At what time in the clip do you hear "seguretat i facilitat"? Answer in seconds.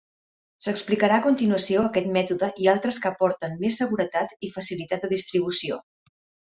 3.83-5.07